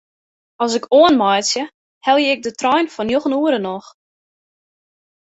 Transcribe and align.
As 0.63 0.73
ik 0.77 0.85
oanmeitsje 0.97 1.63
helje 2.05 2.31
ik 2.35 2.43
de 2.45 2.51
trein 2.59 2.87
fan 2.95 3.05
njoggen 3.09 3.37
oere 3.39 3.59
noch. 3.65 3.87